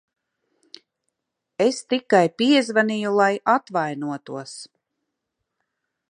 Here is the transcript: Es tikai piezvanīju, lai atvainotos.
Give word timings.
Es 1.65 1.81
tikai 1.93 2.23
piezvanīju, 2.41 3.11
lai 3.19 3.29
atvainotos. 3.53 4.55